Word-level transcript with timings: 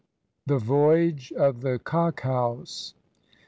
THE 0.47 0.57
VOYAGE 0.57 1.31
OF 1.33 1.61
THE 1.61 1.77
COCK 1.77 2.21
HOUSE. 2.21 2.95